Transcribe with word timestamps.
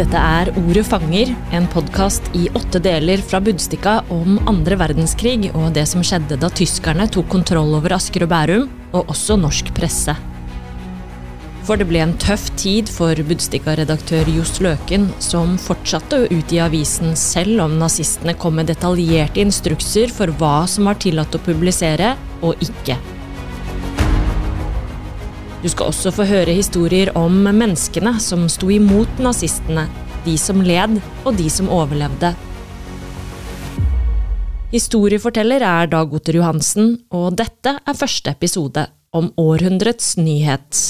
Dette 0.00 0.16
er 0.16 0.48
Ordet 0.56 0.86
fanger, 0.88 1.28
en 1.52 1.66
podkast 1.68 2.30
i 2.32 2.46
åtte 2.56 2.80
deler 2.80 3.20
fra 3.20 3.36
Budstikka 3.44 3.98
om 4.08 4.38
andre 4.48 4.78
verdenskrig 4.80 5.50
og 5.50 5.74
det 5.76 5.82
som 5.90 6.00
skjedde 6.00 6.38
da 6.40 6.48
tyskerne 6.56 7.04
tok 7.12 7.28
kontroll 7.28 7.74
over 7.76 7.92
Asker 7.98 8.24
og 8.24 8.30
Bærum, 8.32 8.64
og 8.96 9.12
også 9.12 9.36
norsk 9.36 9.68
presse. 9.76 10.14
For 11.68 11.76
det 11.76 11.90
ble 11.90 12.00
en 12.00 12.16
tøff 12.16 12.48
tid 12.56 12.88
for 12.88 13.12
Budstikka-redaktør 13.28 14.32
Johs 14.38 14.56
Løken, 14.64 15.10
som 15.20 15.58
fortsatte 15.60 16.22
å 16.22 16.32
utgi 16.32 16.64
avisen 16.64 17.12
selv 17.12 17.66
om 17.68 17.76
nazistene 17.84 18.38
kom 18.40 18.56
med 18.56 18.72
detaljerte 18.72 19.44
instrukser 19.44 20.08
for 20.16 20.32
hva 20.40 20.62
som 20.64 20.88
var 20.88 20.96
tillatt 21.04 21.36
å 21.36 21.44
publisere 21.44 22.14
og 22.40 22.56
ikke. 22.64 22.96
Du 25.60 25.68
skal 25.68 25.90
også 25.90 26.08
få 26.16 26.24
høre 26.24 26.54
historier 26.56 27.10
om 27.18 27.34
menneskene 27.44 28.14
som 28.22 28.46
sto 28.48 28.70
imot 28.72 29.18
nazistene, 29.20 29.84
de 30.24 30.38
som 30.40 30.62
led 30.64 30.96
og 31.24 31.36
de 31.36 31.50
som 31.52 31.68
overlevde. 31.68 32.32
Historieforteller 34.70 35.60
er 35.66 35.90
Dag 35.90 36.12
Otter 36.16 36.38
Johansen, 36.38 36.94
og 37.12 37.36
dette 37.36 37.74
er 37.76 37.98
første 37.98 38.32
episode 38.32 38.86
om 39.12 39.32
århundrets 39.36 40.14
nyhet. 40.16 40.80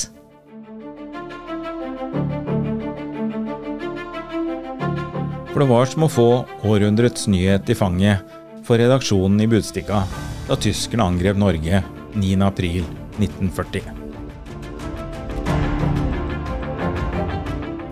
For 5.50 5.64
det 5.64 5.70
var 5.72 5.88
som 5.90 6.06
å 6.06 6.12
få 6.12 6.28
århundrets 6.62 7.26
nyhet 7.32 7.72
i 7.72 7.78
fanget 7.78 8.36
for 8.68 8.78
redaksjonen 8.78 9.40
i 9.42 9.48
Budstikka 9.50 10.04
da 10.46 10.58
tyskerne 10.60 11.08
angrep 11.10 11.40
Norge 11.40 11.82
9.4.1940. 12.14 13.99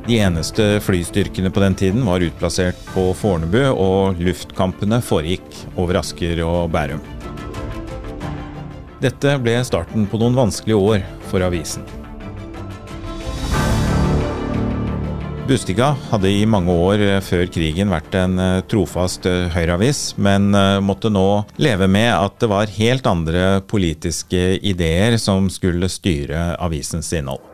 De 0.09 0.17
eneste 0.19 0.81
flystyrkene 0.81 1.51
på 1.53 1.61
den 1.61 1.75
tiden 1.77 2.05
var 2.07 2.23
utplassert 2.25 2.79
på 2.95 3.11
Fornebu, 3.13 3.61
og 3.77 4.17
luftkampene 4.25 5.03
foregikk 5.05 5.59
over 5.77 5.99
Asker 6.01 6.41
og 6.47 6.71
Bærum. 6.73 7.03
Dette 9.05 9.35
ble 9.45 9.59
starten 9.69 10.07
på 10.09 10.17
noen 10.23 10.39
vanskelige 10.39 10.79
år 10.81 11.05
for 11.29 11.45
avisen. 11.45 11.85
Bustika 15.49 15.91
hadde 16.09 16.33
i 16.33 16.49
mange 16.49 16.73
år 16.73 17.05
før 17.25 17.45
krigen 17.53 17.93
vært 17.93 18.17
en 18.17 18.41
eh, 18.41 18.63
trofast 18.69 19.29
eh, 19.29 19.47
høyreavis, 19.53 20.17
men 20.21 20.51
eh, 20.57 20.81
måtte 20.85 21.09
nå 21.13 21.45
leve 21.61 21.89
med 21.89 22.11
at 22.15 22.41
det 22.41 22.51
var 22.53 22.75
helt 22.81 23.09
andre 23.09 23.47
politiske 23.65 24.59
ideer 24.61 25.17
som 25.21 25.49
skulle 25.53 25.89
styre 25.93 26.51
avisens 26.61 27.13
innhold. 27.17 27.45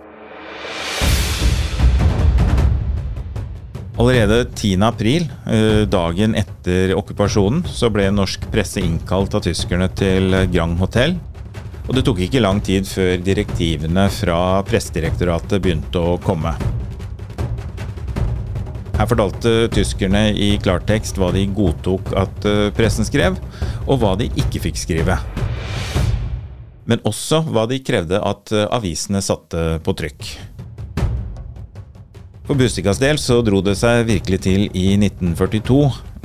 Allerede 3.95 4.45
10. 4.55 4.83
april, 4.83 5.29
eh, 5.47 5.85
dagen 5.87 6.35
etter 6.35 6.97
okkupasjonen, 6.99 7.63
så 7.71 7.93
ble 7.95 8.09
norsk 8.11 8.49
presse 8.51 8.83
innkalt 8.83 9.37
av 9.39 9.45
tyskerne 9.47 9.87
til 9.95 10.35
Grand 10.51 10.79
Hotel. 10.83 11.15
Og 11.87 11.95
det 11.95 12.03
tok 12.07 12.25
ikke 12.25 12.43
lang 12.43 12.59
tid 12.65 12.89
før 12.89 13.21
direktivene 13.23 14.09
fra 14.11 14.39
Pressedirektoratet 14.67 15.63
begynte 15.63 16.01
å 16.01 16.17
komme. 16.19 16.57
Her 18.95 19.09
fortalte 19.11 19.53
tyskerne 19.75 20.29
i 20.35 20.55
klartekst 20.63 21.19
hva 21.19 21.33
de 21.35 21.45
godtok 21.55 22.11
at 22.19 22.49
eh, 22.51 22.71
pressen 22.75 23.07
skrev, 23.07 23.39
og 23.87 24.01
hva 24.03 24.15
de 24.19 24.31
ikke 24.43 24.63
fikk 24.65 24.81
skrive. 24.81 25.21
Men 26.91 27.03
også 27.07 27.45
hva 27.47 27.69
de 27.71 27.79
krevde 27.85 28.19
at 28.19 28.51
eh, 28.55 28.67
avisene 28.75 29.23
satte 29.23 29.79
på 29.85 29.97
trykk. 30.03 30.33
For 32.45 32.55
Bustikas 32.55 32.99
del 33.01 33.17
så 33.17 33.39
dro 33.41 33.63
det 33.65 33.73
seg 33.81 34.03
virkelig 34.05 34.39
til 34.45 34.67
i 34.77 34.91
1942, 34.99 35.79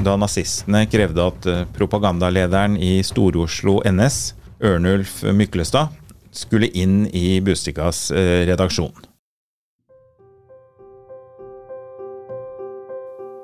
da 0.03 0.17
nazistene 0.19 0.81
krevde 0.91 1.27
at 1.31 1.45
eh, 1.47 1.61
propagandalederen 1.77 2.75
i 2.75 2.97
Stor-Oslo 3.07 3.77
NS, 3.87 4.17
Ørnulf 4.59 5.21
Myklestad, 5.23 5.95
skulle 6.35 6.67
inn 6.75 7.05
i 7.15 7.39
Bustikas 7.39 8.09
eh, 8.11 8.43
redaksjon. 8.51 8.91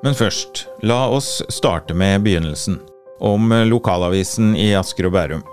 Men 0.04 0.12
først, 0.14 0.66
la 0.84 1.00
oss 1.08 1.40
starte 1.48 1.96
med 1.96 2.28
begynnelsen, 2.28 2.76
om 3.24 3.56
lokalavisen 3.72 4.52
i 4.52 4.74
Asker 4.76 5.08
og 5.08 5.16
Bærum. 5.16 5.46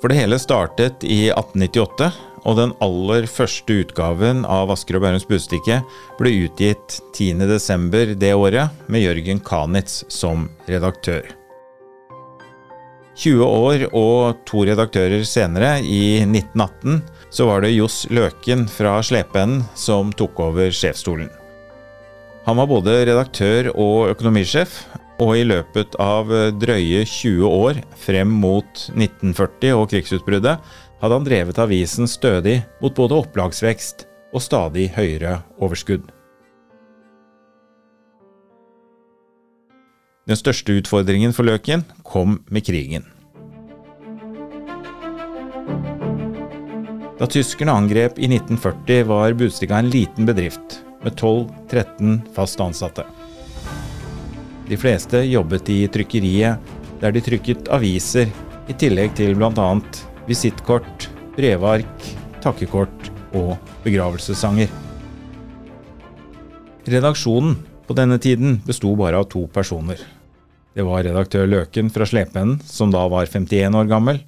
For 0.00 0.08
det 0.08 0.22
hele 0.22 0.40
startet 0.40 1.04
i 1.04 1.26
1898 1.28 2.08
og 2.48 2.56
den 2.58 2.72
aller 2.84 3.26
første 3.30 3.80
utgaven 3.82 4.44
av 4.48 4.72
Asker 4.72 4.98
og 4.98 5.04
Bærums 5.04 5.26
Budstikke 5.28 5.80
ble 6.20 6.32
utgitt 6.46 7.00
10.12. 7.16 8.14
det 8.20 8.32
året, 8.36 8.70
med 8.88 9.04
Jørgen 9.04 9.42
Kanitz 9.44 10.04
som 10.08 10.48
redaktør. 10.70 11.26
20 13.20 13.44
år 13.44 13.82
og 13.92 14.38
to 14.48 14.64
redaktører 14.64 15.26
senere, 15.28 15.80
i 15.84 16.22
1918, 16.24 17.02
så 17.30 17.46
var 17.50 17.60
det 17.60 17.74
Johs 17.74 18.06
Løken 18.10 18.64
fra 18.70 18.96
Slepen 19.04 19.60
som 19.76 20.14
tok 20.16 20.40
over 20.40 20.72
sjefsstolen. 20.72 21.28
Han 22.46 22.56
var 22.56 22.70
både 22.70 23.02
redaktør 23.04 23.68
og 23.74 24.14
økonomisjef, 24.14 24.80
og 25.20 25.34
i 25.36 25.44
løpet 25.44 25.98
av 26.00 26.30
drøye 26.56 27.02
20 27.04 27.44
år 27.44 27.82
frem 28.00 28.30
mot 28.40 28.86
1940 28.94 29.74
og 29.76 29.90
krigsutbruddet 29.92 30.56
hadde 31.00 31.16
han 31.16 31.26
drevet 31.26 31.58
avisen 31.60 32.08
stødig 32.08 32.60
mot 32.82 32.94
både 32.96 33.16
opplagsvekst 33.22 34.06
og 34.34 34.44
stadig 34.44 34.90
høyere 34.94 35.40
overskudd. 35.58 36.04
Den 40.28 40.38
største 40.38 40.76
utfordringen 40.78 41.32
for 41.34 41.48
Løken 41.48 41.82
kom 42.06 42.38
med 42.52 42.62
krigen. 42.68 43.08
Da 47.20 47.26
tyskerne 47.28 47.74
angrep 47.76 48.20
i 48.20 48.28
1940, 48.30 49.02
var 49.10 49.34
Budstikka 49.36 49.80
en 49.80 49.90
liten 49.92 50.28
bedrift 50.28 50.78
med 51.02 51.18
12-13 51.18 52.20
fast 52.36 52.60
ansatte. 52.60 53.04
De 54.70 54.78
fleste 54.78 55.24
jobbet 55.26 55.68
i 55.72 55.82
trykkeriet, 55.92 56.70
der 57.00 57.12
de 57.12 57.24
trykket 57.24 57.68
aviser, 57.74 58.30
i 58.70 58.76
tillegg 58.78 59.16
til 59.18 59.34
bl.a 59.34 59.50
visittkort, 60.30 61.08
brevark, 61.34 62.06
takkekort 62.44 63.10
og 63.36 63.56
begravelsessanger. 63.84 64.70
Redaksjonen 66.90 67.58
på 67.86 67.96
denne 67.98 68.20
tiden 68.22 68.60
besto 68.66 68.92
bare 68.98 69.18
av 69.18 69.28
to 69.32 69.44
personer. 69.50 69.98
Det 70.70 70.86
var 70.86 71.02
redaktør 71.02 71.48
Løken 71.50 71.90
fra 71.90 72.06
Slepeenden, 72.06 72.60
som 72.62 72.92
da 72.94 73.02
var 73.10 73.26
51 73.26 73.74
år 73.74 73.90
gammel, 73.90 74.22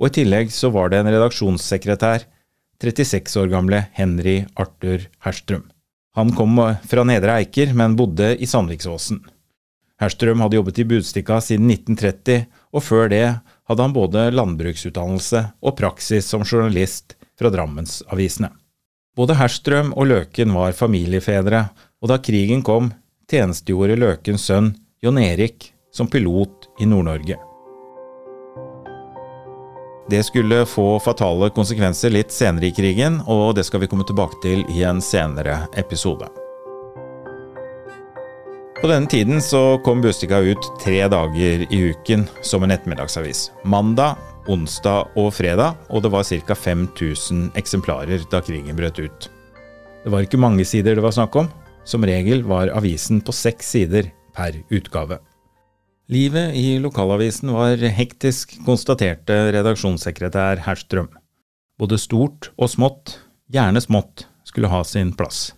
og 0.00 0.10
i 0.10 0.14
tillegg 0.20 0.52
så 0.52 0.70
var 0.72 0.92
det 0.92 1.00
en 1.00 1.10
redaksjonssekretær, 1.12 2.26
36 2.80 3.36
år 3.42 3.50
gamle 3.52 3.82
Henry 3.96 4.38
Arthur 4.56 5.04
Herstrøm. 5.24 5.66
Han 6.16 6.32
kom 6.36 6.56
fra 6.88 7.04
Nedre 7.04 7.36
Eiker, 7.40 7.74
men 7.76 7.96
bodde 7.96 8.32
i 8.40 8.48
Sandviksåsen. 8.48 9.20
Herstrøm 10.00 10.40
hadde 10.40 10.56
jobbet 10.56 10.80
i 10.80 10.86
Budstikka 10.88 11.40
siden 11.44 11.68
1930, 11.68 12.46
og 12.72 12.84
før 12.84 13.10
det 13.12 13.24
hadde 13.70 13.82
han 13.82 13.92
både 13.94 14.30
landbruksutdannelse 14.34 15.44
og 15.62 15.76
praksis 15.78 16.26
som 16.26 16.42
journalist 16.42 17.14
fra 17.38 17.52
Drammensavisene. 17.54 18.50
Både 19.16 19.36
Herstrøm 19.38 19.92
og 19.94 20.08
Løken 20.10 20.50
var 20.54 20.74
familiefedre, 20.74 21.68
og 22.02 22.10
da 22.10 22.18
krigen 22.18 22.64
kom, 22.66 22.90
tjenestegjorde 23.30 23.98
Løkens 24.00 24.48
sønn 24.50 24.72
Jon 25.04 25.22
Erik 25.22 25.70
som 25.94 26.10
pilot 26.10 26.66
i 26.82 26.90
Nord-Norge. 26.90 27.38
Det 30.10 30.24
skulle 30.26 30.64
få 30.66 30.98
fatale 30.98 31.52
konsekvenser 31.54 32.10
litt 32.10 32.34
senere 32.34 32.72
i 32.72 32.74
krigen, 32.74 33.22
og 33.30 33.54
det 33.54 33.68
skal 33.70 33.84
vi 33.84 33.92
komme 33.92 34.06
tilbake 34.08 34.42
til 34.42 34.66
i 34.74 34.82
en 34.82 34.98
senere 34.98 35.68
episode. 35.78 36.26
På 38.80 38.88
denne 38.88 39.06
tiden 39.06 39.42
så 39.44 39.78
kom 39.84 40.00
Bustika 40.00 40.38
ut 40.38 40.66
tre 40.80 41.02
dager 41.12 41.66
i 41.68 41.78
uken 41.90 42.22
som 42.40 42.62
en 42.64 42.72
ettermiddagsavis. 42.72 43.50
Mandag, 43.68 44.16
onsdag 44.48 45.18
og 45.20 45.34
fredag, 45.36 45.76
og 45.92 46.00
det 46.00 46.10
var 46.14 46.24
ca. 46.24 46.56
5000 46.56 47.50
eksemplarer 47.60 48.24
da 48.32 48.40
krigen 48.40 48.78
brøt 48.78 49.02
ut. 49.04 49.28
Det 50.00 50.14
var 50.14 50.24
ikke 50.24 50.40
mange 50.40 50.64
sider 50.64 50.96
det 50.96 51.04
var 51.04 51.12
snakk 51.12 51.36
om. 51.36 51.52
Som 51.84 52.08
regel 52.08 52.40
var 52.48 52.72
avisen 52.72 53.20
på 53.20 53.36
seks 53.36 53.68
sider 53.76 54.08
per 54.32 54.56
utgave. 54.72 55.20
Livet 56.08 56.56
i 56.56 56.78
lokalavisen 56.80 57.52
var 57.52 57.76
hektisk, 57.76 58.56
konstaterte 58.64 59.42
redaksjonssekretær 59.52 60.64
Herstrøm. 60.64 61.12
Både 61.76 62.00
stort 62.00 62.48
og 62.56 62.72
smått, 62.72 63.18
gjerne 63.52 63.84
smått, 63.84 64.24
skulle 64.48 64.72
ha 64.72 64.80
sin 64.88 65.12
plass. 65.12 65.50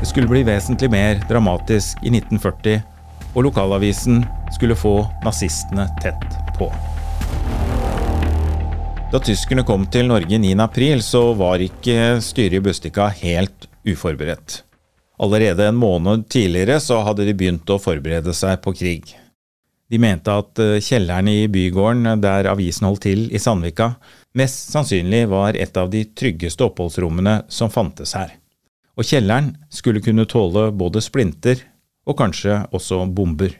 Det 0.00 0.06
skulle 0.06 0.30
bli 0.30 0.44
vesentlig 0.46 0.90
mer 0.90 1.18
dramatisk 1.28 1.98
i 2.06 2.12
1940, 2.12 2.80
og 3.34 3.44
lokalavisen 3.48 4.22
skulle 4.54 4.78
få 4.78 5.00
nazistene 5.24 5.88
tett 6.02 6.38
på. 6.58 6.70
Da 9.12 9.18
tyskerne 9.24 9.64
kom 9.66 9.86
til 9.90 10.06
Norge 10.10 10.38
9.4, 10.38 11.00
så 11.02 11.22
var 11.34 11.64
ikke 11.64 12.18
styret 12.22 12.58
i 12.58 12.62
Bustika 12.62 13.08
helt 13.22 13.66
uforberedt. 13.88 14.62
Allerede 15.18 15.66
en 15.66 15.78
måned 15.80 16.28
tidligere 16.30 16.78
så 16.80 17.00
hadde 17.02 17.26
de 17.26 17.34
begynt 17.34 17.70
å 17.72 17.80
forberede 17.82 18.34
seg 18.36 18.60
på 18.62 18.76
krig. 18.76 19.16
De 19.88 19.98
mente 19.98 20.30
at 20.30 20.60
eh, 20.62 20.76
kjelleren 20.84 21.30
i 21.32 21.48
bygården 21.50 22.20
der 22.22 22.50
avisen 22.52 22.86
holdt 22.86 23.06
til 23.08 23.24
i 23.34 23.40
Sandvika, 23.40 23.94
mest 24.38 24.68
sannsynlig 24.70 25.24
var 25.32 25.56
et 25.56 25.80
av 25.80 25.88
de 25.90 26.04
tryggeste 26.12 26.68
oppholdsrommene 26.68 27.40
som 27.48 27.72
fantes 27.72 28.12
her. 28.14 28.36
Og 28.98 29.06
kjelleren 29.06 29.52
skulle 29.70 30.02
kunne 30.02 30.26
tåle 30.26 30.68
både 30.74 31.02
splinter 31.04 31.62
og 32.08 32.18
kanskje 32.18 32.64
også 32.74 33.04
bomber. 33.14 33.52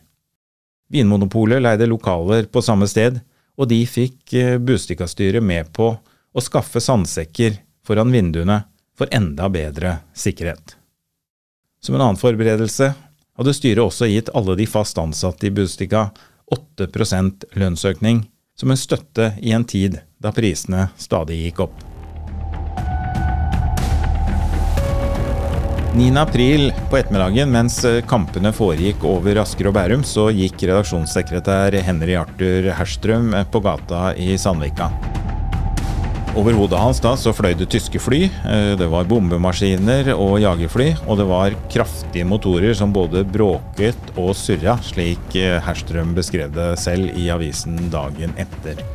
Vinmonopolet 0.91 1.63
leide 1.63 1.87
lokaler 1.87 2.49
på 2.51 2.63
samme 2.65 2.89
sted, 2.91 3.21
og 3.59 3.69
de 3.71 3.79
fikk 3.87 4.35
eh, 4.39 4.57
Bustika-styret 4.59 5.45
med 5.45 5.71
på 5.75 5.93
å 5.99 6.45
skaffe 6.45 6.81
sandsekker 6.83 7.59
foran 7.87 8.13
vinduene 8.15 8.63
for 8.99 9.11
enda 9.15 9.49
bedre 9.53 9.99
sikkerhet. 10.17 10.77
Som 11.83 11.95
en 11.95 12.07
annen 12.07 12.21
forberedelse 12.21 12.91
hadde 13.39 13.55
styret 13.55 13.85
også 13.85 14.09
gitt 14.11 14.33
alle 14.35 14.57
de 14.59 14.67
fast 14.67 14.99
ansatte 14.99 15.47
i 15.47 15.55
Bustika 15.55 16.09
8% 16.55 17.51
lønnsøkning, 17.61 18.25
som 18.59 18.73
en 18.73 18.81
støtte 18.81 19.33
i 19.43 19.55
en 19.55 19.69
tid 19.69 20.01
da 20.19 20.35
prisene 20.35 20.89
stadig 20.99 21.45
gikk 21.45 21.63
opp. 21.69 21.98
9. 25.99 26.17
april 26.21 26.69
på 26.93 27.01
ettermiddagen, 27.01 27.51
mens 27.51 27.81
kampene 28.07 28.53
foregikk 28.55 29.03
over 29.09 29.41
Asker 29.43 29.67
og 29.67 29.75
Bærum, 29.75 30.05
så 30.07 30.29
gikk 30.31 30.63
redaksjonssekretær 30.69 31.75
Henry 31.83 32.15
Arthur 32.21 32.69
Herstrøm 32.79 33.33
på 33.51 33.63
gata 33.65 34.13
i 34.15 34.37
Sandvika. 34.39 34.93
Over 36.39 36.55
hodet 36.55 36.79
hans 36.79 37.03
da 37.03 37.17
så 37.19 37.33
fløy 37.35 37.57
det 37.59 37.67
tyske 37.75 37.99
fly. 37.99 38.21
Eh, 38.29 38.77
det 38.79 38.87
var 38.93 39.11
bombemaskiner 39.11 40.13
og 40.15 40.37
jagerfly, 40.45 40.93
og 41.09 41.19
det 41.19 41.27
var 41.33 41.59
kraftige 41.73 42.31
motorer 42.31 42.79
som 42.79 42.95
både 42.95 43.25
bråket 43.27 44.15
og 44.15 44.37
surra, 44.39 44.79
slik 44.87 45.35
eh, 45.35 45.59
Herstrøm 45.67 46.15
beskrev 46.15 46.55
det 46.55 46.77
selv 46.79 47.11
i 47.19 47.27
avisen 47.35 47.89
dagen 47.91 48.39
etter. 48.39 48.87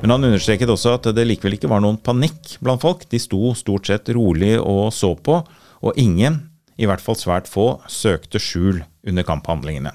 Men 0.00 0.16
han 0.16 0.30
understreket 0.30 0.72
også 0.72 0.96
at 0.96 1.12
det 1.12 1.28
likevel 1.28 1.60
ikke 1.60 1.68
var 1.68 1.84
noen 1.84 2.00
panikk 2.00 2.56
blant 2.64 2.80
folk. 2.80 3.04
De 3.12 3.20
sto 3.20 3.52
stort 3.52 3.92
sett 3.92 4.08
rolig 4.16 4.54
og 4.56 4.86
så 4.96 5.12
på, 5.20 5.42
og 5.80 5.96
ingen, 6.00 6.42
i 6.80 6.88
hvert 6.88 7.02
fall 7.04 7.18
svært 7.18 7.48
få, 7.50 7.80
søkte 7.88 8.40
skjul 8.40 8.82
under 9.06 9.26
kamphandlingene. 9.26 9.92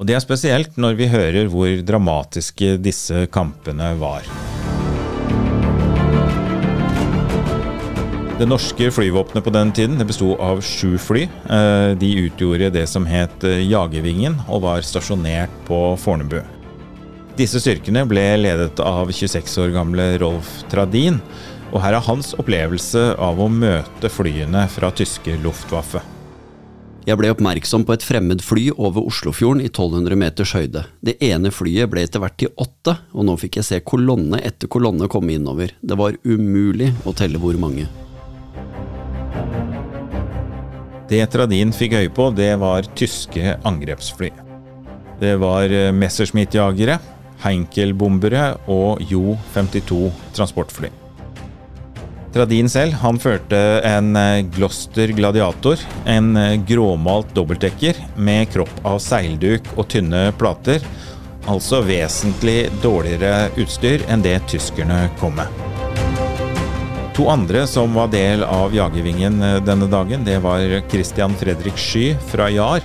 Og 0.00 0.08
det 0.08 0.16
er 0.16 0.22
spesielt 0.24 0.78
når 0.80 0.96
vi 0.98 1.10
hører 1.10 1.50
hvor 1.52 1.70
dramatiske 1.86 2.76
disse 2.82 3.26
kampene 3.34 3.92
var. 4.00 4.26
Det 8.34 8.48
norske 8.50 8.88
flyvåpenet 8.90 9.44
på 9.46 9.52
den 9.54 9.70
tiden 9.70 10.00
det 10.00 10.08
besto 10.08 10.32
av 10.42 10.58
sju 10.66 10.96
fly. 10.98 11.28
Eh, 11.54 11.92
de 11.94 12.08
utgjorde 12.24 12.72
det 12.74 12.88
som 12.90 13.06
het 13.06 13.46
eh, 13.46 13.62
Jagervingen, 13.62 14.40
og 14.50 14.64
var 14.66 14.82
stasjonert 14.82 15.54
på 15.68 15.78
Fornebu. 16.02 16.40
Disse 17.38 17.62
styrkene 17.62 18.02
ble 18.10 18.24
ledet 18.42 18.82
av 18.82 19.12
26 19.14 19.54
år 19.62 19.70
gamle 19.74 20.08
Rolf 20.22 20.50
Tradin, 20.70 21.20
og 21.74 21.82
her 21.82 21.96
er 21.98 22.06
hans 22.06 22.32
opplevelse 22.38 23.02
av 23.18 23.40
å 23.42 23.50
møte 23.50 24.10
flyene 24.12 24.64
fra 24.70 24.92
tyske 24.94 25.34
Luftwaffe. 25.42 26.02
Jeg 27.04 27.18
ble 27.20 27.28
oppmerksom 27.34 27.82
på 27.84 27.92
et 27.92 28.04
fremmed 28.06 28.40
fly 28.40 28.70
over 28.78 29.04
Oslofjorden 29.04 29.60
i 29.60 29.66
1200 29.68 30.16
meters 30.16 30.54
høyde. 30.56 30.86
Det 31.04 31.18
ene 31.26 31.50
flyet 31.52 31.90
ble 31.92 32.06
etter 32.06 32.22
hvert 32.22 32.38
til 32.40 32.54
åtte, 32.56 32.94
og 33.12 33.26
nå 33.28 33.34
fikk 33.42 33.58
jeg 33.58 33.68
se 33.68 33.80
kolonne 33.84 34.40
etter 34.40 34.70
kolonne 34.72 35.10
komme 35.12 35.34
innover. 35.34 35.74
Det 35.82 35.98
var 36.00 36.16
umulig 36.24 36.94
å 37.04 37.12
telle 37.12 37.42
hvor 37.42 37.58
mange. 37.60 37.90
Det 41.10 41.20
Tradin 41.28 41.74
fikk 41.76 41.98
øye 41.98 42.14
på, 42.14 42.30
det 42.32 42.54
var 42.62 42.88
tyske 42.96 43.58
angrepsfly. 43.68 44.32
Det 45.20 45.36
var 45.42 45.68
eh, 45.68 45.92
Messerschmitt-jagere, 45.92 46.96
Heinkel-bombere 47.44 48.54
og 48.72 49.04
Jo-52 49.04 50.08
transportfly. 50.32 51.03
Tradin 52.34 52.66
selv 52.66 52.96
han 52.98 53.18
førte 53.22 53.58
en 53.86 54.16
eh, 54.18 54.42
Gloster 54.56 55.12
Gladiator, 55.14 55.78
en 56.10 56.32
eh, 56.36 56.56
gråmalt 56.66 57.30
dobbeltdekker 57.36 58.00
med 58.18 58.48
kropp 58.50 58.72
av 58.82 58.98
seilduk 58.98 59.68
og 59.76 59.86
tynne 59.92 60.24
plater, 60.34 60.82
altså 61.46 61.78
vesentlig 61.86 62.72
dårligere 62.82 63.52
utstyr 63.62 64.02
enn 64.10 64.24
det 64.24 64.40
tyskerne 64.50 65.04
kom 65.20 65.38
med. 65.38 65.62
To 67.14 67.28
andre 67.30 67.68
som 67.70 67.94
var 67.94 68.10
del 68.10 68.42
av 68.42 68.74
jagervingen 68.74 69.38
eh, 69.38 69.60
denne 69.62 69.86
dagen, 69.92 70.26
det 70.26 70.40
var 70.42 70.66
Christian 70.90 71.38
Fredrik 71.38 71.78
Sky 71.78 72.16
fra 72.32 72.50
Jar 72.50 72.82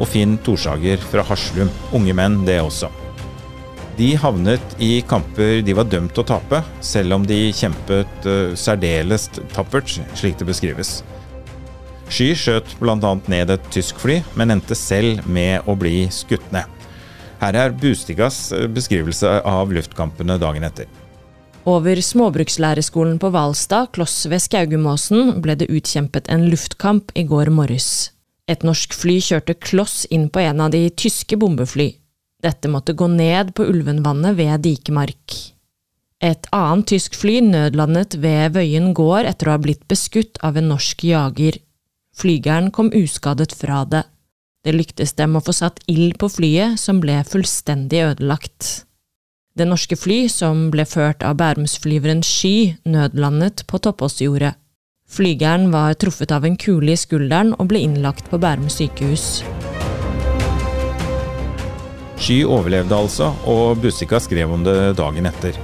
og 0.00 0.10
Finn 0.10 0.34
Torsager 0.42 0.98
fra 1.12 1.22
Haslum. 1.30 1.70
Unge 1.94 2.18
menn, 2.18 2.42
det 2.42 2.58
også. 2.64 2.90
De 3.98 4.14
havnet 4.16 4.74
i 4.82 5.00
kamper 5.08 5.60
de 5.66 5.74
var 5.76 5.88
dømt 5.90 6.14
til 6.14 6.24
å 6.24 6.28
tape, 6.30 6.62
selv 6.84 7.18
om 7.18 7.24
de 7.26 7.50
kjempet 7.56 8.28
uh, 8.28 8.52
særdeles 8.58 9.28
tappert, 9.54 9.98
slik 10.18 10.38
det 10.40 10.48
beskrives. 10.48 11.00
Sky 12.10 12.32
skjøt 12.34 12.72
bl.a. 12.80 12.96
ned 13.30 13.52
et 13.54 13.68
tysk 13.70 14.00
fly, 14.02 14.18
men 14.38 14.56
endte 14.56 14.74
selv 14.78 15.22
med 15.30 15.68
å 15.70 15.76
bli 15.78 16.08
skutt 16.14 16.46
ned. 16.54 16.66
Her 17.40 17.56
er 17.56 17.76
Bustigas 17.76 18.50
eh, 18.52 18.66
beskrivelse 18.68 19.38
av 19.46 19.70
luftkampene 19.72 20.36
dagen 20.42 20.66
etter. 20.66 20.88
Over 21.68 22.00
småbrukslæreskolen 22.02 23.20
på 23.20 23.30
Hvalstad, 23.30 23.92
kloss 23.94 24.24
ved 24.32 24.42
Skaugumåsen, 24.42 25.36
ble 25.44 25.54
det 25.60 25.70
utkjempet 25.70 26.28
en 26.32 26.48
luftkamp 26.50 27.12
i 27.14 27.24
går 27.28 27.52
morges. 27.54 28.10
Et 28.50 28.64
norsk 28.66 28.96
fly 28.96 29.20
kjørte 29.22 29.54
kloss 29.60 30.02
inn 30.10 30.26
på 30.32 30.42
en 30.42 30.64
av 30.64 30.72
de 30.74 30.88
tyske 30.90 31.38
bombefly. 31.38 31.99
Dette 32.40 32.68
måtte 32.72 32.96
gå 32.96 33.06
ned 33.12 33.54
på 33.54 33.66
Ulvenvannet 33.68 34.36
ved 34.38 34.62
Dikemark. 34.64 35.34
Et 36.20 36.46
annet 36.52 36.86
tysk 36.88 37.16
fly 37.16 37.38
nødlandet 37.44 38.16
ved 38.20 38.56
Vøyen 38.56 38.92
gård 38.96 39.28
etter 39.28 39.48
å 39.48 39.56
ha 39.56 39.60
blitt 39.60 39.86
beskutt 39.88 40.40
av 40.44 40.58
en 40.60 40.68
norsk 40.72 41.04
jager. 41.08 41.56
Flygeren 42.16 42.68
kom 42.76 42.92
uskadet 42.96 43.54
fra 43.56 43.84
det. 43.88 44.04
Det 44.64 44.76
lyktes 44.76 45.14
dem 45.16 45.38
å 45.38 45.44
få 45.44 45.54
satt 45.56 45.80
ild 45.88 46.18
på 46.20 46.28
flyet, 46.28 46.76
som 46.80 47.00
ble 47.00 47.22
fullstendig 47.24 48.02
ødelagt. 48.10 48.84
Det 49.56 49.66
norske 49.68 49.96
fly, 49.96 50.26
som 50.28 50.68
ble 50.72 50.84
ført 50.88 51.24
av 51.26 51.38
bærumsflyveren 51.40 52.20
Sky, 52.24 52.76
nødlandet 52.84 53.64
på 53.68 53.80
Toppåsjordet. 53.80 54.54
Flygeren 55.10 55.72
var 55.72 55.96
truffet 55.98 56.30
av 56.30 56.44
en 56.46 56.60
kule 56.60 56.92
i 56.92 57.00
skulderen 57.00 57.56
og 57.56 57.72
ble 57.72 57.80
innlagt 57.88 58.28
på 58.30 58.38
Bærum 58.38 58.68
sykehus. 58.70 59.40
Sky 62.20 62.42
overlevde 62.44 62.92
altså, 62.92 63.30
og 63.48 63.78
Bussika 63.80 64.18
skrev 64.20 64.50
om 64.52 64.64
det 64.64 64.92
dagen 64.98 65.24
etter. 65.30 65.56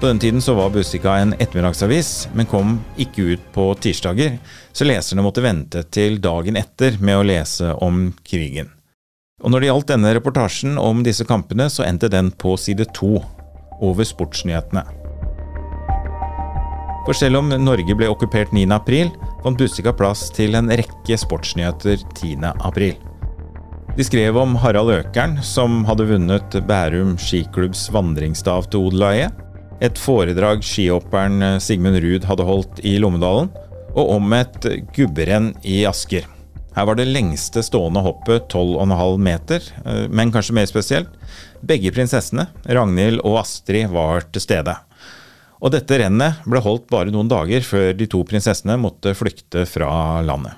På 0.00 0.06
den 0.06 0.20
tiden 0.22 0.40
så 0.40 0.54
var 0.54 0.70
Bussika 0.70 1.16
en 1.18 1.34
ettermiddagsavis, 1.34 2.28
men 2.38 2.46
kom 2.48 2.76
ikke 3.02 3.34
ut 3.34 3.48
på 3.52 3.64
tirsdager, 3.82 4.38
så 4.72 4.86
leserne 4.86 5.24
måtte 5.26 5.42
vente 5.44 5.82
til 5.90 6.20
dagen 6.22 6.56
etter 6.56 6.96
med 7.02 7.18
å 7.18 7.26
lese 7.26 7.74
om 7.82 8.06
krigen. 8.22 8.70
Og 9.42 9.50
når 9.50 9.60
det 9.60 9.70
gjaldt 9.72 9.90
denne 9.90 10.14
reportasjen 10.16 10.78
om 10.78 11.02
disse 11.04 11.26
kampene, 11.26 11.66
så 11.66 11.84
endte 11.88 12.12
den 12.12 12.30
på 12.30 12.54
side 12.60 12.86
to, 12.94 13.18
over 13.82 14.06
sportsnyhetene. 14.06 14.86
For 17.08 17.16
selv 17.16 17.42
om 17.42 17.50
Norge 17.58 17.96
ble 17.98 18.08
okkupert 18.12 18.54
9. 18.54 18.68
april, 18.76 19.10
fant 19.42 19.58
Bussika 19.58 19.96
plass 19.96 20.28
til 20.36 20.54
en 20.54 20.70
rekke 20.70 21.18
sportsnyheter 21.18 22.04
10. 22.14 22.52
De 23.96 24.04
skrev 24.06 24.36
om 24.38 24.54
Harald 24.62 24.92
Økern, 24.94 25.40
som 25.42 25.82
hadde 25.88 26.06
vunnet 26.06 26.54
Bærum 26.66 27.16
skiklubbs 27.18 27.88
vandringsstav 27.92 28.68
til 28.70 28.86
odeleie, 28.86 29.30
et 29.82 29.98
foredrag 29.98 30.62
skihopperen 30.64 31.42
Sigmund 31.60 31.98
Ruud 32.04 32.26
hadde 32.28 32.46
holdt 32.46 32.82
i 32.86 32.94
Lommedalen, 33.02 33.50
og 33.90 34.12
om 34.14 34.36
et 34.36 34.68
gubberenn 34.94 35.50
i 35.66 35.82
Asker. 35.90 36.28
Her 36.76 36.86
var 36.86 37.00
det 37.00 37.08
lengste 37.10 37.64
stående 37.66 38.02
hoppet 38.04 38.46
12,5 38.52 39.26
meter, 39.26 39.66
eh, 39.84 40.06
men 40.06 40.30
kanskje 40.30 40.54
mer 40.54 40.70
spesielt, 40.70 41.10
begge 41.66 41.90
prinsessene, 41.90 42.46
Ragnhild 42.70 43.24
og 43.24 43.40
Astrid, 43.42 43.90
var 43.90 44.22
til 44.30 44.46
stede. 44.46 44.76
Og 45.60 45.74
dette 45.74 45.98
rennet 45.98 46.46
ble 46.46 46.62
holdt 46.62 46.86
bare 46.92 47.10
noen 47.12 47.28
dager 47.28 47.66
før 47.66 47.90
de 47.98 48.06
to 48.08 48.22
prinsessene 48.24 48.78
måtte 48.80 49.16
flykte 49.18 49.66
fra 49.68 50.22
landet. 50.24 50.54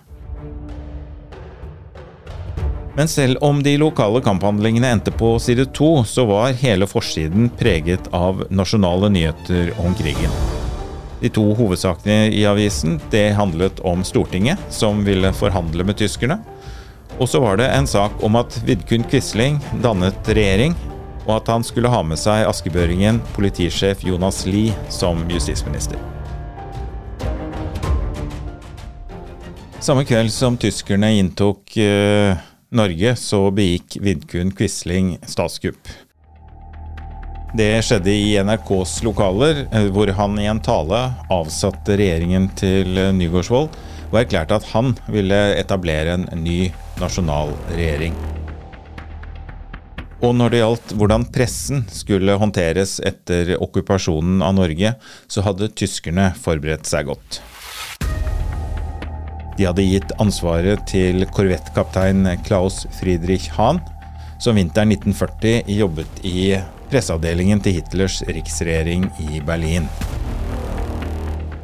Men 2.94 3.08
selv 3.08 3.38
om 3.40 3.62
de 3.62 3.78
lokale 3.80 4.20
kamphandlingene 4.20 4.88
endte 4.88 5.12
på 5.16 5.38
side 5.40 5.64
to, 5.72 6.04
så 6.04 6.26
var 6.28 6.52
hele 6.60 6.86
forsiden 6.86 7.48
preget 7.58 8.10
av 8.12 8.44
nasjonale 8.50 9.08
nyheter 9.08 9.72
om 9.80 9.94
krigen. 9.96 10.34
De 11.22 11.30
to 11.32 11.44
hovedsakene 11.56 12.28
i 12.34 12.44
avisen 12.50 12.98
det 13.10 13.30
handlet 13.38 13.80
om 13.80 14.04
Stortinget, 14.04 14.60
som 14.68 15.04
ville 15.06 15.32
forhandle 15.32 15.86
med 15.88 15.96
tyskerne. 15.96 16.40
Og 17.18 17.28
så 17.28 17.40
var 17.40 17.56
det 17.56 17.70
en 17.72 17.86
sak 17.86 18.12
om 18.24 18.36
at 18.36 18.58
Vidkun 18.66 19.04
Quisling 19.08 19.60
dannet 19.84 20.28
regjering, 20.28 20.76
og 21.24 21.36
at 21.38 21.48
han 21.54 21.64
skulle 21.64 21.88
ha 21.92 22.02
med 22.04 22.18
seg 22.20 22.44
askebøringen 22.48 23.22
politisjef 23.36 24.04
Jonas 24.04 24.44
Lie 24.44 24.74
som 24.92 25.22
justisminister. 25.30 26.00
Samme 29.82 30.04
kveld 30.06 30.30
som 30.34 30.58
tyskerne 30.60 31.08
inntok 31.18 31.76
eh, 31.78 32.36
Norge, 32.72 33.14
så 33.20 33.46
begikk 33.52 33.98
Vidkun 34.00 34.52
Quisling 34.56 35.18
statskupp. 35.28 35.90
Det 37.52 37.68
skjedde 37.84 38.12
i 38.16 38.36
NRKs 38.40 39.02
lokaler, 39.04 39.66
eh, 39.68 39.90
hvor 39.92 40.08
han 40.16 40.38
i 40.40 40.48
en 40.48 40.62
tale 40.64 41.02
avsatte 41.28 41.98
regjeringen 42.00 42.48
til 42.56 42.96
eh, 42.96 43.12
Nygaardsvold 43.12 43.68
og 44.12 44.16
erklærte 44.22 44.56
at 44.56 44.70
han 44.72 44.94
ville 45.12 45.40
etablere 45.60 46.16
en 46.16 46.24
ny 46.40 46.70
nasjonal 47.00 47.52
regjering. 47.74 48.16
Og 50.22 50.36
når 50.38 50.52
det 50.52 50.60
gjaldt 50.62 50.96
hvordan 50.96 51.28
pressen 51.34 51.84
skulle 51.92 52.38
håndteres 52.40 53.00
etter 53.04 53.56
okkupasjonen 53.58 54.40
av 54.46 54.56
Norge, 54.56 54.94
så 55.28 55.44
hadde 55.44 55.72
tyskerne 55.76 56.30
forberedt 56.40 56.88
seg 56.88 57.10
godt. 57.10 57.42
De 59.58 59.66
hadde 59.68 59.84
gitt 59.84 60.12
ansvaret 60.22 60.80
til 60.88 61.26
korvettkaptein 61.28 62.24
Klaus 62.46 62.86
Friedrich 62.96 63.50
Hahn, 63.58 63.82
som 64.40 64.56
vinteren 64.56 64.94
1940 64.94 65.68
jobbet 65.76 66.22
i 66.26 66.54
presseavdelingen 66.92 67.60
til 67.62 67.76
Hitlers 67.76 68.22
riksregjering 68.28 69.06
i 69.28 69.42
Berlin. 69.44 69.88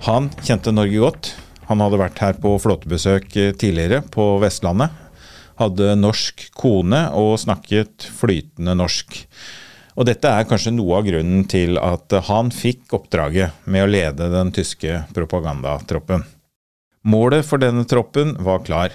Hahn 0.04 0.28
kjente 0.44 0.72
Norge 0.72 1.00
godt, 1.00 1.32
han 1.68 1.82
hadde 1.84 2.00
vært 2.00 2.20
her 2.22 2.38
på 2.40 2.54
flåtebesøk 2.62 3.28
tidligere, 3.60 4.00
på 4.08 4.36
Vestlandet. 4.40 4.92
Hadde 5.58 5.96
norsk 5.98 6.46
kone 6.56 7.02
og 7.18 7.34
snakket 7.42 8.06
flytende 8.20 8.76
norsk. 8.78 9.18
Og 9.98 10.06
dette 10.06 10.30
er 10.30 10.46
kanskje 10.48 10.72
noe 10.76 11.00
av 11.00 11.08
grunnen 11.08 11.42
til 11.50 11.80
at 11.82 12.14
han 12.28 12.52
fikk 12.54 12.94
oppdraget 13.00 13.66
med 13.66 13.84
å 13.84 13.90
lede 13.90 14.30
den 14.32 14.54
tyske 14.54 15.02
propagandatroppen. 15.16 16.22
Målet 17.06 17.46
for 17.46 17.62
denne 17.62 17.84
troppen 17.88 18.34
var 18.42 18.64
klar. 18.66 18.94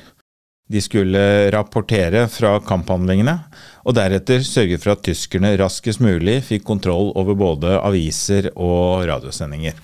De 0.70 0.82
skulle 0.82 1.52
rapportere 1.52 2.26
fra 2.32 2.56
kamphandlingene, 2.64 3.36
og 3.84 3.96
deretter 3.98 4.44
sørge 4.48 4.80
for 4.82 4.96
at 4.96 5.04
tyskerne 5.06 5.54
raskest 5.60 6.02
mulig 6.04 6.40
fikk 6.48 6.66
kontroll 6.68 7.12
over 7.20 7.38
både 7.38 7.76
aviser 7.84 8.50
og 8.56 9.04
radiosendinger. 9.10 9.76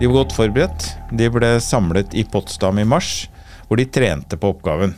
De 0.00 0.08
var 0.08 0.16
godt 0.16 0.34
forberedt. 0.34 0.86
De 1.14 1.28
ble 1.30 1.52
samlet 1.62 2.16
i 2.18 2.24
Potsdam 2.26 2.80
i 2.82 2.86
mars, 2.88 3.28
hvor 3.68 3.78
de 3.78 3.86
trente 3.86 4.36
på 4.40 4.50
oppgaven. 4.56 4.96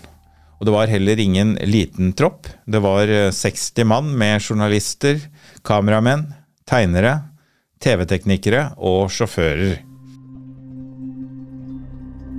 Og 0.56 0.64
det 0.66 0.72
var 0.72 0.88
heller 0.88 1.20
ingen 1.20 1.52
liten 1.68 2.14
tropp. 2.16 2.48
Det 2.64 2.80
var 2.80 3.10
60 3.36 3.82
eh, 3.82 3.88
mann 3.88 4.08
med 4.16 4.40
journalister, 4.40 5.20
kameramenn, 5.66 6.30
tegnere, 6.64 7.18
TV-teknikere 7.84 8.70
og 8.80 9.12
sjåfører. 9.12 9.85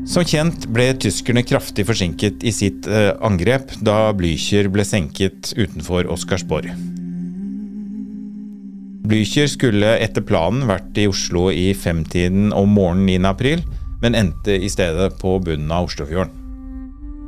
Som 0.08 0.24
kjent 0.24 0.70
ble 0.72 0.94
tyskerne 0.96 1.44
kraftig 1.44 1.84
forsinket 1.90 2.46
i 2.48 2.54
sitt 2.56 2.88
eh, 2.88 3.10
angrep 3.28 3.74
da 3.84 4.14
Blücher 4.16 4.70
ble 4.72 4.86
senket 4.88 5.52
utenfor 5.58 6.08
Oscarsborg. 6.14 6.72
Blücher 9.08 9.52
skulle 9.52 9.98
etter 10.00 10.24
planen 10.24 10.64
vært 10.68 10.96
i 11.00 11.10
Oslo 11.12 11.50
i 11.52 11.74
femtiden 11.76 12.54
om 12.56 12.72
morgenen 12.76 13.28
9. 13.28 13.28
april, 13.28 13.64
men 14.02 14.16
endte 14.16 14.56
i 14.56 14.72
stedet 14.72 15.12
på 15.20 15.38
bunnen 15.44 15.72
av 15.76 15.90
Oslofjorden. 15.90 16.32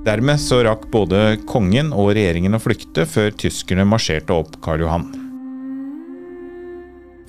Dermed 0.08 0.40
så 0.40 0.62
rakk 0.64 0.88
både 0.94 1.36
kongen 1.52 1.92
og 1.92 2.14
regjeringen 2.16 2.56
å 2.56 2.64
flykte 2.64 3.04
før 3.04 3.36
tyskerne 3.36 3.84
marsjerte 3.88 4.32
opp 4.40 4.56
Karl 4.64 4.88
Johan. 4.88 5.10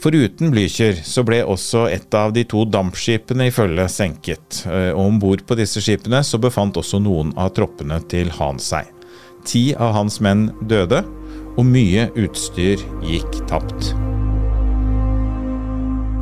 Foruten 0.00 0.49
Blücher 0.49 0.97
så 1.04 1.21
ble 1.28 1.42
også 1.45 1.83
et 1.92 2.14
av 2.16 2.33
de 2.33 2.47
to 2.49 2.62
dampskipene 2.64 3.50
i 3.50 3.52
følge 3.52 3.85
senket, 3.92 4.62
eh, 4.64 4.95
og 4.95 5.02
om 5.02 5.19
bord 5.21 5.42
på 5.45 5.59
disse 5.59 5.83
skipene 5.85 6.23
så 6.25 6.40
befant 6.40 6.78
også 6.80 7.02
noen 7.04 7.35
av 7.37 7.50
troppene 7.57 7.99
til 8.09 8.33
Han 8.38 8.57
seg. 8.57 8.88
Ti 9.45 9.75
av 9.76 9.92
hans 9.99 10.16
menn 10.25 10.49
døde, 10.64 11.02
og 11.59 11.66
mye 11.69 12.07
utstyr 12.16 12.80
gikk 13.04 13.42
tapt. 13.50 13.90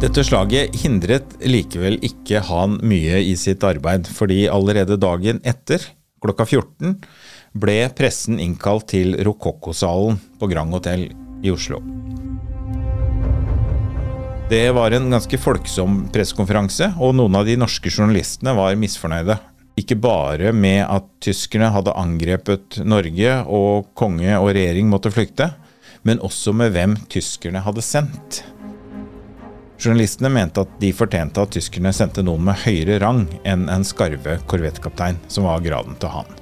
Dette 0.03 0.25
slaget 0.27 0.75
hindret 0.83 1.37
likevel 1.47 2.01
ikke 2.07 2.43
Han 2.51 2.81
mye 2.83 3.23
i 3.31 3.37
sitt 3.39 3.63
arbeid, 3.67 4.11
fordi 4.11 4.49
allerede 4.51 4.99
dagen 4.99 5.39
etter, 5.47 5.87
klokka 6.19 6.49
14, 6.49 6.99
ble 7.55 7.79
pressen 7.95 8.43
innkalt 8.43 8.91
til 8.91 9.15
Rokokkosalen 9.23 10.19
på 10.39 10.51
Grand 10.51 10.75
Hotell 10.75 11.13
i 11.47 11.55
Oslo. 11.55 11.79
Det 14.49 14.71
var 14.71 14.91
en 14.91 15.11
ganske 15.11 15.39
folksom 15.39 16.07
pressekonferanse, 16.09 16.95
og 16.97 17.13
noen 17.19 17.35
av 17.37 17.45
de 17.45 17.59
norske 17.61 17.91
journalistene 17.93 18.55
var 18.57 18.79
misfornøyde. 18.81 19.35
Ikke 19.77 19.99
bare 20.01 20.55
med 20.57 20.87
at 20.87 21.05
tyskerne 21.21 21.69
hadde 21.75 21.93
angrepet 21.93 22.79
Norge 22.81 23.35
og 23.45 23.91
konge 23.99 24.33
og 24.39 24.49
regjering 24.57 24.89
måtte 24.89 25.13
flykte, 25.13 25.51
men 26.09 26.25
også 26.25 26.57
med 26.57 26.73
hvem 26.73 26.97
tyskerne 27.13 27.61
hadde 27.67 27.85
sendt. 27.85 28.41
Journalistene 29.77 30.33
mente 30.33 30.65
at 30.65 30.73
de 30.81 30.95
fortjente 30.97 31.45
at 31.45 31.53
tyskerne 31.53 31.93
sendte 31.93 32.25
noen 32.25 32.49
med 32.49 32.65
høyere 32.65 33.03
rang 33.05 33.27
enn 33.45 33.69
en 33.69 33.85
skarve 33.85 34.41
korvettkaptein, 34.49 35.21
som 35.29 35.45
var 35.45 35.61
graden 35.61 36.01
til 36.01 36.17
han. 36.17 36.37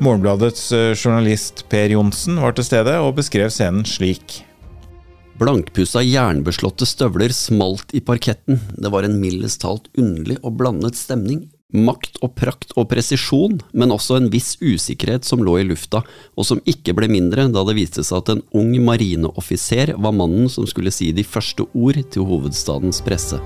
Morgenbladets 0.00 0.70
eh, 0.72 0.96
journalist 0.96 1.66
Per 1.68 1.92
Johnsen 1.92 2.40
var 2.40 2.56
til 2.56 2.72
stede 2.72 2.96
og 3.04 3.18
beskrev 3.20 3.52
scenen 3.52 3.84
slik. 3.84 4.46
Blankpussa 5.36 6.00
jernbeslåtte 6.00 6.86
støvler 6.88 7.34
smalt 7.36 7.92
i 7.92 8.00
parketten, 8.00 8.60
det 8.80 8.92
var 8.92 9.04
en 9.04 9.18
mildest 9.20 9.60
talt 9.64 9.90
underlig 9.98 10.38
og 10.42 10.56
blandet 10.62 10.96
stemning, 10.96 11.44
Makt 11.74 12.20
og 12.22 12.36
prakt 12.38 12.70
og 12.78 12.86
presisjon, 12.92 13.58
men 13.74 13.90
også 13.90 14.20
en 14.20 14.28
viss 14.30 14.54
usikkerhet 14.62 15.26
som 15.26 15.42
lå 15.42 15.58
i 15.58 15.66
lufta, 15.66 16.04
og 16.38 16.46
som 16.46 16.62
ikke 16.62 16.94
ble 16.94 17.10
mindre 17.10 17.48
da 17.50 17.66
det 17.66 17.74
viste 17.80 18.06
seg 18.06 18.22
at 18.22 18.32
en 18.36 18.44
ung 18.54 18.72
marineoffiser 18.86 19.96
var 19.98 20.14
mannen 20.14 20.46
som 20.52 20.68
skulle 20.70 20.94
si 20.94 21.10
de 21.12 21.26
første 21.26 21.66
ord 21.74 21.98
til 22.14 22.30
hovedstadens 22.30 23.02
presse. 23.04 23.42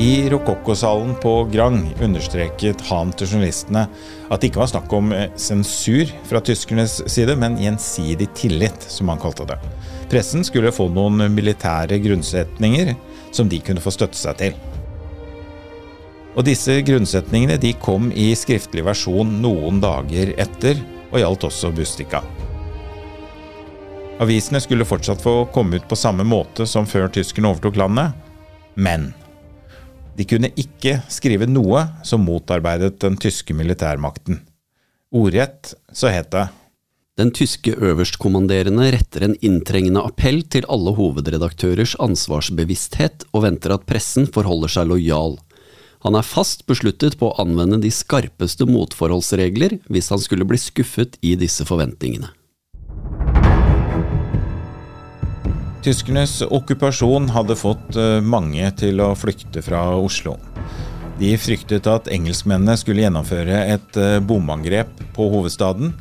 I 0.00 0.30
Rokokkosalen 0.30 1.14
på 1.14 1.44
Grang 1.52 1.94
understreket 2.02 2.80
Han 2.88 3.10
til 3.12 3.34
journalistene 3.34 3.82
at 4.32 4.40
det 4.40 4.48
ikke 4.48 4.62
var 4.62 4.70
snakk 4.70 4.94
om 4.96 5.12
eh, 5.12 5.26
sensur 5.36 6.08
fra 6.24 6.40
tyskernes 6.40 7.02
side, 7.04 7.34
men 7.36 7.58
gjensidig 7.60 8.30
tillit, 8.32 8.86
som 8.88 9.12
han 9.12 9.20
kalte 9.20 9.44
det. 9.50 9.58
Pressen 10.08 10.46
skulle 10.46 10.72
få 10.72 10.86
noen 10.88 11.26
militære 11.34 12.00
grunnsetninger 12.00 12.94
som 13.28 13.52
de 13.52 13.60
kunne 13.60 13.84
få 13.84 13.92
støtte 13.92 14.16
seg 14.16 14.40
til. 14.40 14.56
Og 16.32 16.48
disse 16.48 16.80
grunnsetningene 16.80 17.60
de 17.60 17.76
kom 17.84 18.08
i 18.16 18.30
skriftlig 18.32 18.88
versjon 18.88 19.36
noen 19.44 19.84
dager 19.84 20.32
etter, 20.40 20.80
og 21.12 21.20
gjaldt 21.20 21.48
også 21.52 21.74
Bustika. 21.76 22.24
Avisene 24.24 24.64
skulle 24.64 24.88
fortsatt 24.88 25.20
få 25.20 25.42
komme 25.52 25.76
ut 25.76 25.92
på 25.92 26.04
samme 26.08 26.24
måte 26.24 26.64
som 26.64 26.88
før 26.88 27.12
tyskerne 27.12 27.52
overtok 27.52 27.76
landet, 27.84 28.16
men 28.80 29.10
de 30.16 30.26
kunne 30.28 30.50
ikke 30.58 31.00
skrive 31.12 31.48
noe 31.48 31.86
som 32.06 32.24
motarbeidet 32.26 32.98
den 33.02 33.18
tyske 33.20 33.54
militærmakten. 33.56 34.40
Ordrett 35.10 35.74
så 35.92 36.10
het 36.12 36.30
det 36.34 36.48
den 37.20 37.32
tyske 37.36 37.74
øverstkommanderende 37.76 38.86
retter 38.94 39.26
en 39.26 39.34
inntrengende 39.44 40.00
appell 40.08 40.40
til 40.48 40.64
alle 40.72 40.94
hovedredaktørers 40.96 41.92
ansvarsbevissthet 42.00 43.26
og 43.34 43.44
venter 43.44 43.74
at 43.74 43.84
pressen 43.84 44.28
forholder 44.30 44.72
seg 44.72 44.88
lojal. 44.88 45.36
Han 46.06 46.16
er 46.16 46.24
fast 46.24 46.64
besluttet 46.70 47.18
på 47.20 47.28
å 47.28 47.42
anvende 47.42 47.76
de 47.82 47.90
skarpeste 47.92 48.64
motforholdsregler 48.70 49.76
hvis 49.92 50.08
han 50.14 50.22
skulle 50.22 50.48
bli 50.48 50.60
skuffet 50.62 51.18
i 51.20 51.34
disse 51.36 51.66
forventningene. 51.68 52.30
Tyskernes 55.80 56.42
okkupasjon 56.44 57.30
hadde 57.32 57.54
fått 57.56 57.96
eh, 57.96 58.18
mange 58.20 58.66
til 58.76 59.00
å 59.00 59.14
flykte 59.16 59.62
fra 59.64 59.86
Oslo. 59.96 60.34
De 61.16 61.30
fryktet 61.40 61.88
at 61.88 62.10
engelskmennene 62.12 62.76
skulle 62.76 63.06
gjennomføre 63.06 63.62
et 63.72 63.96
eh, 63.96 64.18
bomangrep 64.20 64.92
på 65.16 65.28
hovedstaden, 65.32 65.94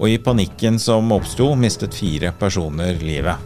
og 0.00 0.10
i 0.10 0.18
panikken 0.18 0.80
som 0.82 1.12
oppsto, 1.14 1.52
mistet 1.54 1.94
fire 1.94 2.32
personer 2.40 2.98
livet. 2.98 3.38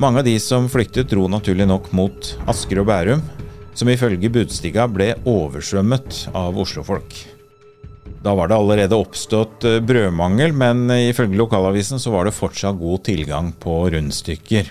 Mange 0.00 0.22
av 0.22 0.26
de 0.26 0.38
som 0.40 0.70
flyktet, 0.72 1.10
dro 1.12 1.28
naturlig 1.28 1.68
nok 1.68 1.92
mot 1.92 2.32
Asker 2.48 2.80
og 2.80 2.88
Bærum, 2.88 3.20
som 3.76 3.92
ifølge 3.92 4.32
Budstiga 4.32 4.88
ble 4.88 5.12
oversvømmet 5.28 6.24
av 6.32 6.56
oslofolk. 6.56 7.31
Da 8.22 8.34
var 8.38 8.48
det 8.48 8.58
allerede 8.58 8.98
oppstått 8.98 9.64
eh, 9.66 9.80
brødmangel, 9.82 10.54
men 10.54 10.86
ifølge 10.90 11.40
lokalavisen 11.40 11.98
så 12.02 12.14
var 12.14 12.28
det 12.28 12.36
fortsatt 12.36 12.78
god 12.78 13.02
tilgang 13.08 13.50
på 13.58 13.80
rundstykker. 13.90 14.70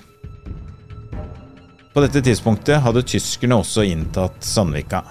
På 1.92 2.00
dette 2.00 2.22
tidspunktet 2.24 2.80
hadde 2.86 3.04
tyskerne 3.04 3.58
også 3.60 3.84
inntatt 3.84 4.40
Sandvika. 4.48 5.02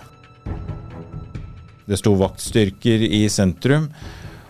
Det 1.85 1.99
sto 2.01 2.15
vaktstyrker 2.17 3.03
i 3.05 3.27
sentrum, 3.29 3.91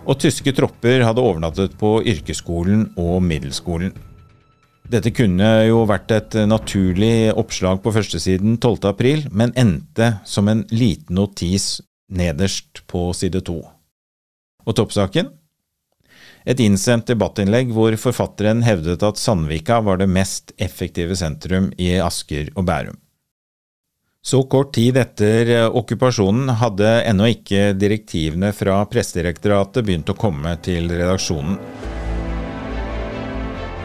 og 0.06 0.20
tyske 0.22 0.52
tropper 0.54 1.02
hadde 1.06 1.24
overnattet 1.24 1.74
på 1.80 1.96
yrkesskolen 2.06 2.86
og 3.00 3.18
middelskolen. 3.26 3.90
Dette 4.90 5.12
kunne 5.14 5.48
jo 5.68 5.84
vært 5.86 6.14
et 6.14 6.36
naturlig 6.50 7.30
oppslag 7.38 7.82
på 7.82 7.92
førstesiden 7.94 8.56
12.4, 8.58 9.30
men 9.30 9.54
endte 9.58 10.16
som 10.26 10.50
en 10.50 10.64
liten 10.70 11.18
notis 11.18 11.80
nederst 12.10 12.82
på 12.90 13.10
side 13.14 13.42
to. 13.46 13.60
Og 14.66 14.76
toppsaken? 14.78 15.30
Et 16.48 16.60
innsendt 16.64 17.10
debattinnlegg 17.10 17.72
hvor 17.76 17.94
forfatteren 18.00 18.64
hevdet 18.64 19.04
at 19.04 19.20
Sandvika 19.20 19.80
var 19.84 20.00
det 20.00 20.08
mest 20.08 20.54
effektive 20.56 21.16
sentrum 21.18 21.68
i 21.76 21.92
Asker 22.00 22.48
og 22.56 22.66
Bærum. 22.68 22.98
Så 24.20 24.42
kort 24.52 24.74
tid 24.76 24.98
etter 25.00 25.70
okkupasjonen 25.72 26.52
hadde 26.60 26.88
ennå 27.08 27.30
ikke 27.32 27.70
direktivene 27.72 28.50
fra 28.52 28.82
Pressedirektoratet 28.88 29.86
begynt 29.86 30.12
å 30.12 30.16
komme 30.16 30.52
til 30.64 30.90
redaksjonen. 30.92 31.56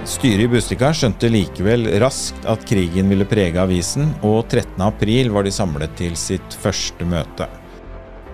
Styret 0.06 0.44
i 0.44 0.50
Bustika 0.52 0.92
skjønte 0.94 1.32
likevel 1.32 1.88
raskt 2.04 2.44
at 2.52 2.68
krigen 2.70 3.08
ville 3.10 3.26
prege 3.26 3.58
avisen, 3.58 4.12
og 4.22 4.44
13. 4.52 4.76
april 4.86 5.32
var 5.34 5.48
de 5.48 5.56
samlet 5.56 5.96
til 5.98 6.20
sitt 6.20 6.60
første 6.62 7.08
møte. 7.10 7.48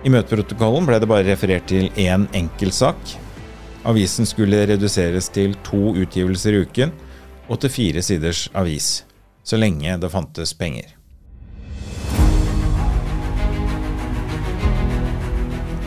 I 0.02 0.10
møteprotokollen 0.10 0.86
ble 0.88 0.98
det 0.98 1.06
bare 1.10 1.26
referert 1.28 1.68
til 1.70 1.86
én 2.00 2.24
enkeltsak. 2.34 2.98
Avisen 3.86 4.26
skulle 4.26 4.64
reduseres 4.66 5.28
til 5.30 5.54
to 5.66 5.92
utgivelser 5.94 6.56
i 6.56 6.64
uken 6.66 6.90
og 7.46 7.60
til 7.62 7.70
fire 7.70 8.02
siders 8.02 8.48
avis, 8.58 9.04
så 9.46 9.58
lenge 9.58 9.94
det 10.02 10.10
fantes 10.10 10.54
penger. 10.58 10.90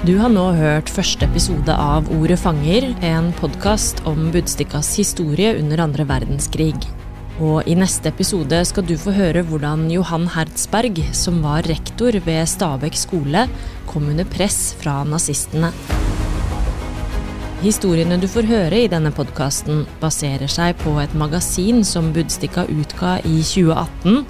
Du 0.05 0.13
har 0.19 0.29
nå 0.29 0.51
hørt 0.53 0.91
første 0.91 1.25
episode 1.25 1.75
av 1.75 2.07
Ordet 2.13 2.37
fanger, 2.37 2.91
en 3.03 3.31
podkast 3.39 4.03
om 4.07 4.29
Budstikkas 4.31 4.93
historie 4.99 5.55
under 5.57 5.81
andre 5.87 6.05
verdenskrig. 6.07 6.77
Og 7.43 7.65
i 7.67 7.73
neste 7.75 8.13
episode 8.13 8.61
skal 8.69 8.85
du 8.87 8.93
få 9.01 9.11
høre 9.15 9.41
hvordan 9.43 9.89
Johan 9.91 10.29
Hertzberg, 10.31 11.01
som 11.11 11.41
var 11.43 11.65
rektor 11.67 12.15
ved 12.23 12.45
Stabekk 12.47 12.95
skole, 12.95 13.47
kom 13.95 14.09
under 14.11 14.27
press 14.27 14.75
fra 14.81 15.03
nazistene. 15.07 15.69
Historiene 17.63 18.17
du 18.19 18.27
får 18.27 18.49
høre 18.49 18.81
i 18.83 18.89
denne 18.91 19.13
podkasten, 19.15 19.85
baserer 20.01 20.51
seg 20.51 20.75
på 20.81 20.97
et 20.99 21.13
magasin 21.15 21.79
som 21.87 22.11
Budstikka 22.13 22.65
utga 22.67 23.15
i 23.23 23.39
2018, 23.39 24.25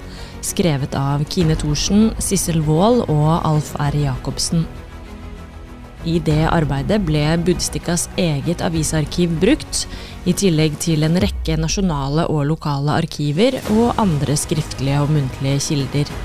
skrevet 0.46 0.94
av 0.94 1.24
Kine 1.34 1.56
Thorsen, 1.58 2.12
Sissel 2.22 2.62
Wold 2.68 3.08
og 3.10 3.32
Alf 3.42 3.72
R. 3.82 3.98
Jacobsen. 4.04 4.62
I 6.06 6.20
det 6.22 6.44
arbeidet 6.46 7.00
ble 7.02 7.24
Budstikkas 7.42 8.06
eget 8.22 8.62
avisarkiv 8.62 9.34
brukt, 9.42 9.82
i 10.30 10.36
tillegg 10.38 10.78
til 10.86 11.02
en 11.02 11.18
rekke 11.26 11.58
nasjonale 11.58 12.28
og 12.30 12.46
lokale 12.54 12.94
arkiver 13.02 13.58
og 13.74 13.98
andre 13.98 14.38
skriftlige 14.38 15.02
og 15.02 15.10
muntlige 15.18 15.66
kilder. 15.66 16.16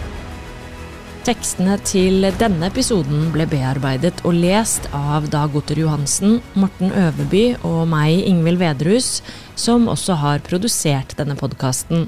Tekstene 1.22 1.76
til 1.86 2.24
denne 2.42 2.66
episoden 2.72 3.28
ble 3.30 3.46
bearbeidet 3.46 4.24
og 4.26 4.34
lest 4.42 4.88
av 4.98 5.28
Dag 5.30 5.54
Otter 5.54 5.78
Johansen, 5.78 6.40
Morten 6.58 6.90
Øverby 6.90 7.44
og 7.62 7.84
meg, 7.92 8.24
Ingvild 8.26 8.58
Vedrus, 8.58 9.10
som 9.54 9.86
også 9.92 10.16
har 10.18 10.42
produsert 10.48 11.14
denne 11.20 11.36
podkasten. 11.38 12.08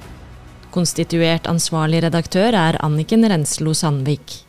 Konstituert 0.74 1.46
ansvarlig 1.46 2.02
redaktør 2.08 2.58
er 2.58 2.80
Anniken 2.82 3.30
Renslo 3.30 3.76
Sandvik. 3.78 4.40